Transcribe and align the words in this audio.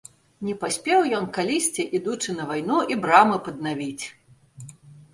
Не 0.47 0.53
паспеў 0.63 1.05
ён 1.17 1.27
калісьці, 1.35 1.87
ідучы 2.01 2.37
на 2.39 2.49
вайну, 2.55 2.83
і 2.95 3.01
брамы 3.07 3.37
паднавіць. 3.45 4.05